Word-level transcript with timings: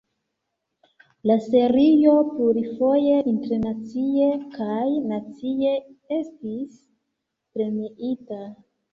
La 1.31 1.33
serio 1.47 2.13
plurfoje 2.29 3.19
internacie 3.31 4.29
kaj 4.55 4.85
nacie 5.11 5.75
estis 6.17 6.79
premiita. 7.59 8.41